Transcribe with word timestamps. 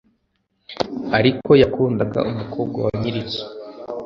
Ariko 1.17 1.49
yakundaga 1.61 2.19
umukobwa 2.31 2.77
wa 2.85 2.91
nyirinzu, 2.99 3.43